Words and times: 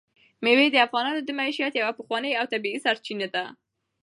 مېوې 0.43 0.67
د 0.71 0.77
افغانانو 0.87 1.19
د 1.23 1.29
معیشت 1.39 1.73
یوه 1.75 1.91
پخوانۍ 1.99 2.31
او 2.39 2.45
طبیعي 2.53 2.79
سرچینه 2.85 3.27
ده. 3.35 3.45